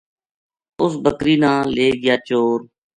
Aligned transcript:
اُس 0.81 0.93
بکری 1.03 1.35
نا 1.41 1.51
لے 1.75 1.87
گیا 2.01 2.15
چور 2.27 2.59